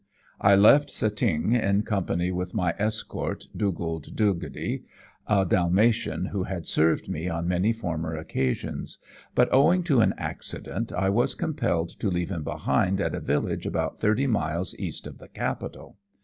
[0.39, 4.81] I left Cetinge in company with my escort, Dugald Dalghetty,
[5.27, 8.97] a Dalmatian who had served me on many former occasions;
[9.35, 13.67] but owing to an accident I was compelled to leave him behind at a village
[13.67, 15.97] about thirty miles east of the capital.